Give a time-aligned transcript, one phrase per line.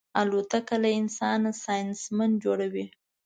[0.21, 2.85] الوتکه له انسانه ساینسمن جوړوي.